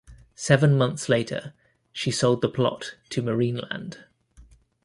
Seven 0.33 0.79
months 0.79 1.09
later, 1.09 1.53
she 1.93 2.09
sold 2.09 2.41
the 2.41 2.49
plot 2.49 2.95
to 3.09 3.21
Marineland. 3.21 3.99